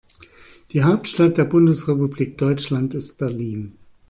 Die 0.71 0.81
Hauptstadt 0.83 1.37
der 1.37 1.45
Bundesrepublik 1.45 2.35
Deutschland 2.39 2.95
ist 2.95 3.19
Berlin 3.19 3.77